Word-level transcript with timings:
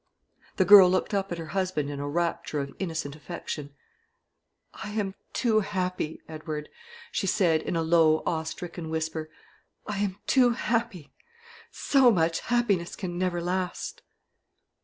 The 0.55 0.65
girl 0.65 0.89
looked 0.89 1.13
up 1.13 1.31
at 1.31 1.37
her 1.37 1.49
husband 1.53 1.91
in 1.91 1.99
a 1.99 2.09
rapture 2.09 2.59
of 2.59 2.73
innocent 2.79 3.15
affection. 3.15 3.75
"I 4.73 4.89
am 4.93 5.13
too 5.31 5.59
happy, 5.59 6.23
Edward," 6.27 6.69
she 7.11 7.27
said, 7.27 7.61
in 7.61 7.75
a 7.75 7.83
low 7.83 8.23
awe 8.25 8.41
stricken 8.41 8.89
whisper 8.89 9.29
"I 9.85 9.99
am 9.99 10.17
too 10.25 10.53
happy! 10.53 11.11
So 11.69 12.09
much 12.09 12.39
happiness 12.39 12.95
can 12.95 13.19
never 13.19 13.39
last." 13.43 14.01